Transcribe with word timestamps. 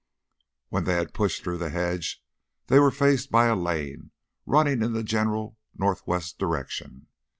When 0.69 0.85
they 0.85 0.95
had 0.95 1.13
pushed 1.13 1.43
through 1.43 1.59
the 1.59 1.69
hedge 1.69 2.23
they 2.65 2.79
were 2.79 2.89
faced 2.89 3.29
by 3.29 3.45
a 3.45 3.55
lane 3.55 4.09
running 4.47 4.81
in 4.81 4.93
the 4.93 5.03
general 5.03 5.59
northwest 5.77 6.39
direction. 6.39 7.05